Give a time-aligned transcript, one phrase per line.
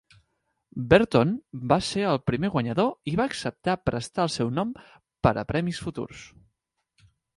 [0.93, 1.33] Berton
[1.73, 4.73] va ser el primer guanyador i va acceptar prestar el seu nom
[5.29, 6.25] per a premis futurs.